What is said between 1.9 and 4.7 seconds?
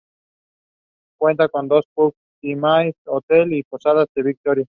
pubs: Ty Mawr Hotel y la Posada The Victoria.